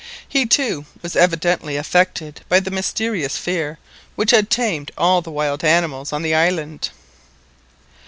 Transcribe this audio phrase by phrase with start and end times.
[0.27, 3.77] He, too, was evidently affected by the mysterious fear
[4.15, 6.89] which had tamed all the wild animals on the island.